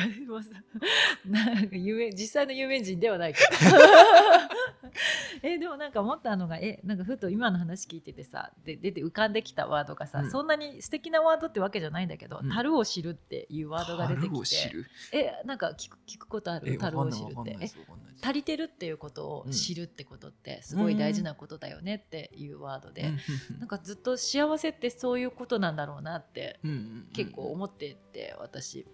[1.26, 3.48] なんか有名実際の有名人ではないけど。
[5.42, 10.32] えでもなんか思ったのがえなんかふと今の話聞いててさで出て浮かんできたワードがさ、うん。
[10.32, 14.74] そんなに素敵なワードってわけじゃないんだけどうん「樽、を知る」っていうワードが出てきて。
[15.12, 17.58] えなんか聞く聞くことあえる樽を知るって。
[18.24, 23.12] 足りてるっていうことを知るってことってすごい大事なことだよねっていうワードで、
[23.60, 26.83] なんかずっと幸せってそういうことなんだろうなってうんうんうんうん
[27.14, 28.86] 結構思ってて私。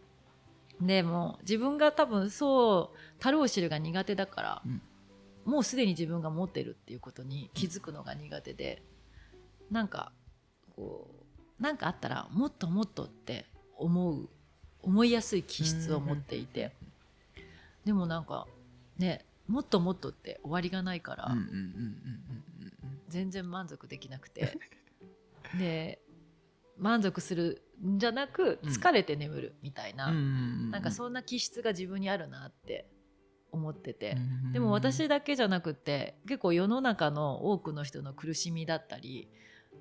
[0.82, 4.82] でも自分が多分そう樽を知るが苦手だから、うん。
[5.46, 8.84] もうすでに自分が持ってるっていうことに気づくのが苦手で
[9.72, 10.12] なんか
[10.76, 11.10] こ
[11.60, 13.46] うなんかあったらもっともっとって
[13.78, 14.30] 思う
[14.82, 16.76] 思いやすい気質を持っていて。
[17.86, 18.46] でもなんか
[18.98, 23.00] ねもっともっとって終わりがないから、うんうんうんうんうん。
[23.08, 24.58] 全然満足できなくて。
[25.58, 26.00] で
[26.80, 28.70] 満足するんじゃなくうん。
[28.70, 32.88] 疲れて眠るみたいな、うんなんかそんな気質が自分にあるなって
[33.52, 34.16] 思ってて、
[34.46, 39.30] うんでも私だけじゃなくって結構世の中の多くの人の苦しみだったり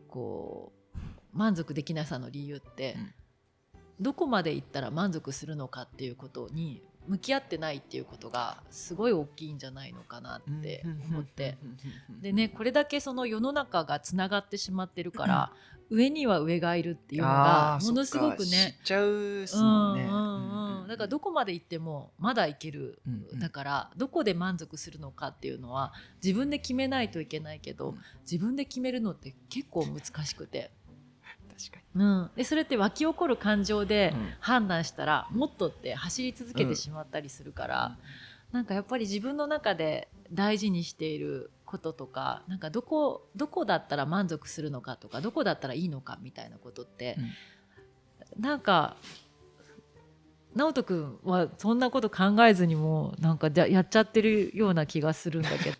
[0.08, 0.98] こう
[1.32, 3.14] 満足できなさの理由って、うん。
[4.00, 11.56] どこまでいったら満足するのかっていうことに向き合ってないっていうことがすごい大きいんじゃないのかなって思って。
[12.20, 15.52] でねこれだけその世の中がつながってしまってるから、
[15.90, 20.04] 上には上がいるっていうのがものすごくねっちゃうっすもんね。
[20.04, 20.14] う
[20.84, 23.38] んだからどこまで行ってもまだ行ける、うんうん。
[23.38, 25.92] だからどこで満足するのかっていうのは
[26.24, 27.98] 自分で決めないといけないけど、うん。
[28.22, 30.70] 自分で決めるのって結構難しくて、
[31.94, 34.28] うん、でそれって湧き起こる感情でうん。
[34.40, 37.98] 判断したら、もっとって走り続けてしまったりするから、
[38.52, 47.16] なんかやっぱり自分の中で大事にしていることとかなんかどこどこだったら満足するのかとかどこだったらいいのかみたいなことって、
[48.38, 48.96] なんか
[50.54, 55.76] 直人君はそんなこと考えずにもなんかじゃやっちゃってるような気がするんだけど。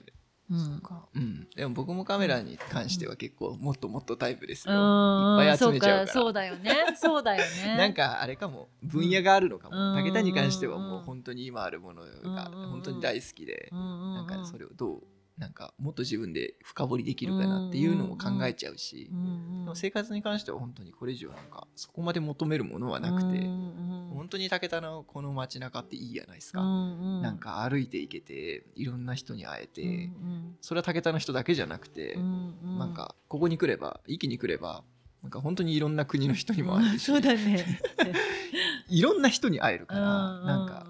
[0.50, 0.82] うん。
[1.14, 5.42] うん、でも僕もカメラに関しては結構もっともっとタイプですよ、うん。
[5.42, 6.06] いっぱい集めちゃうから。
[6.06, 6.72] そうだよね。
[6.96, 7.76] そうだよね。
[7.76, 10.04] なんかあれかも分野があるのかも、うん。
[10.04, 12.70] 武田に関してはうんもう本当に今あるものがうん。
[12.70, 15.02] 本当に大好きで、なんかそれをどう
[15.36, 19.18] なんかもっと自分で深掘りできるかなっていうのも考えちゃうし、うん。
[19.18, 19.64] うん。
[19.64, 23.97] でも生活に関しては本当にこれ以上なんかそこまで求めるものはなくて、うんうん
[24.28, 27.22] 本当に武田のこの街中っていいじゃないですか、うんうん。
[27.22, 32.78] なんか歩いていけていろんな人に会えて、うんそれは武田の人だけじゃなくて、うんうん。
[32.78, 34.84] なんかここに来れば一気に来れば
[35.22, 37.80] なんか本当にいろんな国の人にも会えるし、そうだね。
[38.90, 40.86] いろんな人に会えるから、ななんか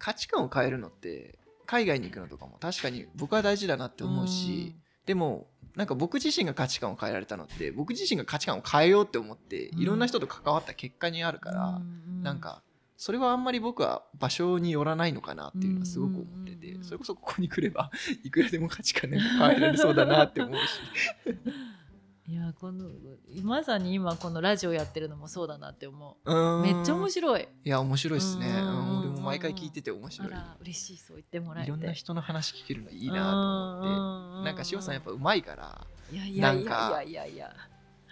[0.00, 4.74] 価値観を変えるのって海外に行くのとかも確かに僕は大事だなって思うし、
[5.06, 9.80] でもなんか僕自身が価値観を変えられたのって僕自身が価値観を変えようって思ってうん。
[9.80, 11.80] いろんな人と関わった結果にあるから、
[12.22, 12.64] なんか
[13.02, 17.90] それはあんまり僕は場所によらないのかなっていうのはすごく思ってて、それこそここに来れば
[18.22, 20.60] いくらでも価値観が変えられそうだなって思うし。
[22.28, 22.90] いやこの
[23.42, 26.30] まさに今このラジオやってるのもそうだなって思う。
[26.30, 27.48] うめっちゃ面い白い。
[27.64, 30.30] いや面白いですね、俺も毎回聞いてて面あ白い。
[30.30, 31.70] ら嬉しいそう言ってもらえて。
[31.70, 33.38] いろんな人の話聞けるのいいなと
[33.88, 37.56] 思って、なんか塩さんやっぱうまいからいやいやいやいやいや。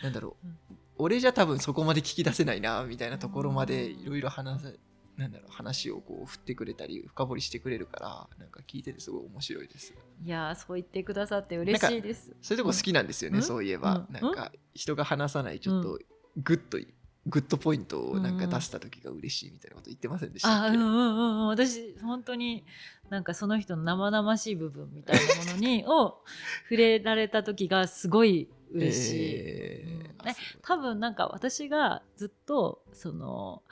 [0.02, 0.58] なんだろう、うん
[0.98, 4.78] 俺じゃ多分そこまで聞き出せないなみたいなところまでいろいろ話せ
[5.18, 9.92] なんだろう話をこう振ってくれたり深掘りしてくれるからなんか聞いててすごい面白いです。
[10.24, 12.32] いやそう言ってくださって嬉しいです。
[12.40, 13.42] そういうとこ好きなんですよね、うん。
[13.42, 14.14] そういえば、うん。
[14.14, 15.98] なんか人が話さないちょっと
[16.36, 16.78] グッと
[17.26, 21.46] グッドポイントをなんか出した時が嬉しいみたいなこと言ってませんでしたうんうんうんうん。
[21.48, 22.64] 私本当に
[23.10, 26.22] なんかその人の生々しい部分みたいなものにを
[26.70, 30.22] 触れられた時がすごい嬉しい、えー。
[30.24, 30.28] うん。
[30.30, 33.62] あす多分なんか私がずっとその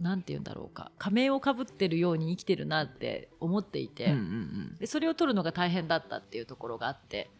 [0.00, 7.30] なんて言うんだろうか仮面をかぶってるように生きてるなって思っていて、うんうんでそれを取るのが大変だったっていうところがあって。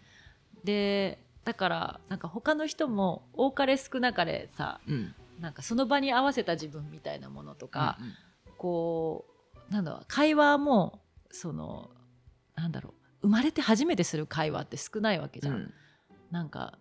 [0.64, 5.14] でだからなんか他の人も多かれ少なかれさうんうん。
[5.40, 8.12] なんかその場に合わせた自分みたいなものとか、うんうん。
[8.59, 9.25] こ
[9.71, 11.90] うなんだろう会話もその
[12.55, 12.92] なんだろう
[13.23, 15.55] 生まれて初めてする会話って少ないわけじゃん。
[15.55, 15.75] うん
[16.33, 16.79] なんか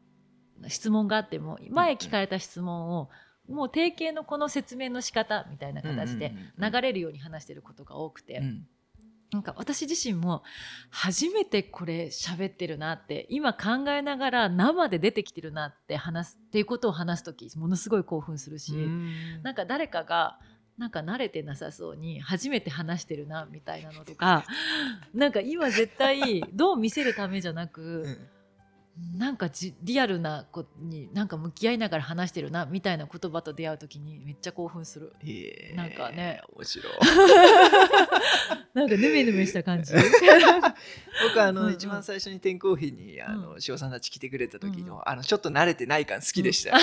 [0.68, 3.10] 質問があっても前聞かれた質問を
[3.48, 8.66] もう定型のこの説明の仕方みたいな形で流れるように話してることが多くて、うん。
[9.34, 10.44] なんか私自身も
[10.90, 19.42] 初めてこれ喋ってるなって今考えながら生で出てきてるなって話すっていうことを話す時ものすごい興奮するし、うん。
[19.42, 20.38] なんか誰かが
[20.78, 24.46] なんか慣れてなさそうに初めて話してるなみたいなのとか
[25.14, 28.18] なんか今絶対どう見せるためじゃなく、うん
[29.18, 35.14] なんかじリアルな子になんか向き合いながら話してるなみたいな言葉と出会う時にめっちゃ興奮する。
[35.24, 36.42] へーなんかね。
[36.56, 36.94] 面白い。
[38.74, 39.94] なんかヌメヌメした感じ。
[41.24, 41.74] 僕あの、うんうん。
[41.74, 45.02] 一番最初に天候日にあの、う塩さんたち来てくれた時の、うん。
[45.06, 46.78] あのちょっと慣れてない感好きでした、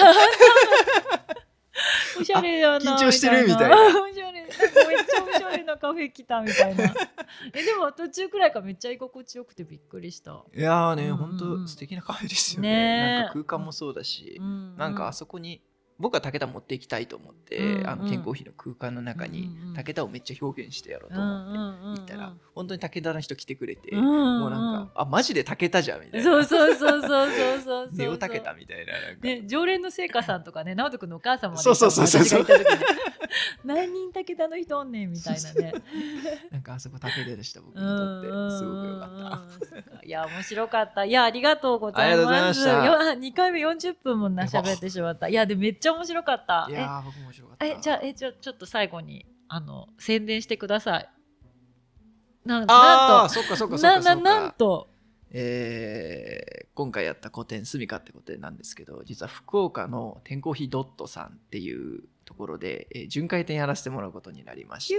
[2.21, 3.77] おしゃれやなあ緊張してるみたいな。
[3.77, 6.95] おしゃれめっちゃおしゃれなカフェ来たみたいな。
[7.55, 11.11] えでも途中くらいからめっちゃ居心地よくてびっくりした、いやーね、うん。
[11.11, 12.69] うんほんと素敵なカフェですよね。
[12.69, 14.77] ねーなんか空間もそうだし、うん。
[14.77, 15.63] なんかあそこに
[15.99, 17.89] 僕は武田持っていきたいと思って、うんうん。
[17.89, 26.25] あの健康費の空間の中にうんうん武田をめっちゃ表現してやろうと思って行ったら、本当に武田の人来てくれて、うんもうなんか、あマジで武田じゃんみたいな。
[26.25, 32.23] そうそうそうそうそうそうそうネオ武田みたいななんか、ね、常連の聖火さんとかね直人君のお母様そうそうそうそう。
[32.23, 32.85] 私が行った時に
[33.65, 35.73] 何人武田の人おんねんみたいなね。
[36.51, 40.07] なんかあそこ武田でした僕にうんとってすごくよかった。
[40.07, 41.05] いや面白かった。
[41.05, 42.85] いやありがとうございありがとうございまますした。
[42.85, 45.29] よ2回目40分もな喋ってしまった。
[45.29, 47.67] いやでめっちゃ面白かったいやー僕も面白かった。
[47.67, 51.09] ええじゃあえちょちょっと最後にあの宣伝してください
[52.45, 52.75] なあなんと
[53.25, 54.31] あそっかそっかそっななかそっか。
[54.41, 54.89] なんと
[55.31, 64.95] えー今回やった個展スミカって個展なんですけど実は福岡の天候費ドットさんっていうところで、えー巡回展やらせてもらうことになりまして、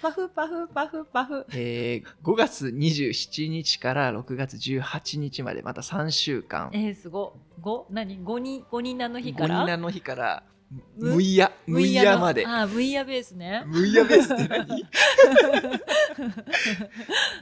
[0.00, 1.44] パフパフパフパフ。
[1.52, 6.70] えー5月27日から6月18日までまた3週間。
[6.72, 7.36] えー、すご。
[7.60, 8.22] 五何？
[8.22, 9.64] 五人五人の日5から？
[9.66, 10.44] 人の日から
[10.96, 12.46] むむいやむいやまで。
[12.46, 13.64] ああムイヤベースね。
[13.66, 14.66] むいやベースって何？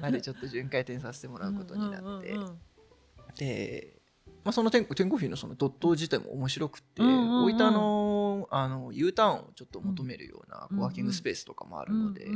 [0.01, 2.59] までちょっと巡回展させてもらうことになって、うんうんうんうん。
[3.37, 3.92] で、
[4.45, 12.27] まあ、その天天候費のそのドット自体も面白くって、大分のあの U ターンをちょっと求めるようなワーキングスペースとかもあるので、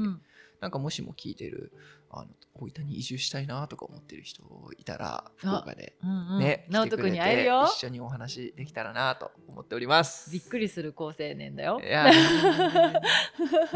[0.60, 1.72] なんかもしも聞いてる
[2.10, 4.42] あの大分に移住したいなとか思ってる人
[4.78, 6.38] いたら福岡でうんうん。
[6.38, 7.64] ね、直人君に会えるよ。
[7.66, 10.30] 一緒にお話できたらなと思っております。
[10.30, 11.80] びっくりする高青年だよ。
[11.84, 12.12] いやー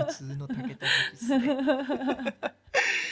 [0.07, 0.76] 普通の武田で
[1.16, 1.57] すね。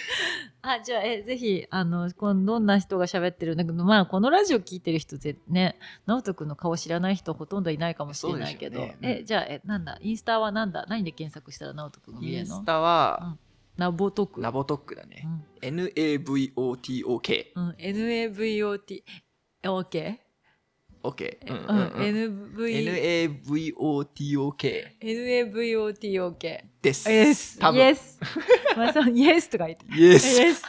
[0.63, 8.99] あじゃあえぜひあのこのどんな人が喋ってるんだけどまあこのラジオ聞いてる人ぜね直人君の顔知らない人ほとんどいないかもしれないけど、ね。
[9.01, 9.09] うん。
[9.09, 9.99] えじゃあえなんだ？
[10.01, 10.85] インスタはなんだ？
[10.89, 13.37] 何で検索したら直人君が見れインるのスタは、
[13.77, 14.41] ナボトク。
[14.41, 15.29] ナボトックだね。
[15.63, 15.77] うん。
[15.77, 17.45] NAVOTOK。
[17.55, 19.03] うん、NAVOT
[21.09, 21.39] OK?
[21.51, 22.65] ううんんうんうん。
[22.65, 27.11] NV NAVOTOK NAVOTOK です。
[27.11, 27.79] イエス多分。
[27.79, 28.21] イエス
[28.77, 29.87] まあそうイエスとか言って。
[29.97, 30.41] イエス。
[30.41, 30.63] イエス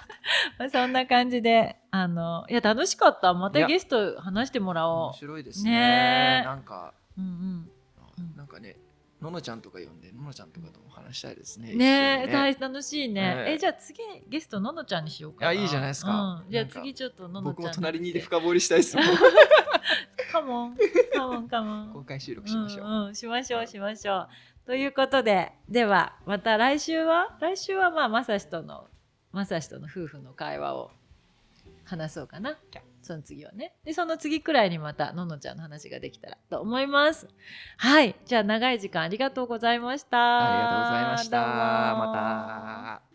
[0.57, 3.33] まあそんな感じであのいや楽しかった。
[3.33, 3.61] まいや。
[3.61, 5.71] たゲスト話してもらお面う白いですね。
[5.71, 6.39] ね。
[6.43, 7.25] えなんか、うん。
[7.25, 8.35] うん。
[8.35, 8.75] なんかね、
[9.21, 11.73] ののちゃんとか呼んで、ののちゃんとかとも話したいですね。
[11.73, 13.99] ねえ一緒に大楽しいね、ねええじゃあ次
[14.29, 15.51] ゲストののちゃんにしようかな。
[15.51, 16.43] いやいいじゃないですか。
[16.45, 18.95] うん、じゃあ次ちょっとののちゃん僕も隣にいて来深掘りしたいです。
[18.95, 19.05] もん。
[20.31, 20.77] カモン。
[21.13, 21.93] カモンカモン。
[21.93, 22.87] 公開収録しましょう。
[22.87, 24.29] んうん、しましょうしましょう。
[24.65, 27.37] ということでではまた来週は？
[27.41, 28.87] 来週はまあまさしとの
[29.31, 30.91] まさしとの夫婦の会話を
[31.83, 32.57] 話そうかな。
[33.09, 33.73] その次はね。
[33.83, 37.27] でその次くらいにまたののちゃんの話ができたらと思います。
[37.77, 38.15] はい。
[38.25, 40.17] じゃあ長い時間ありがとうございました。
[40.37, 41.37] ありがとうございました。
[41.97, 43.08] また。